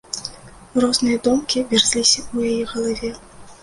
Розныя 0.85 1.21
думкі 1.29 1.65
вярзліся 1.71 2.19
ў 2.37 2.51
яе 2.59 2.63
галаве. 2.77 3.19